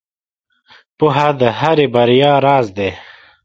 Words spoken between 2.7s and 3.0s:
دی.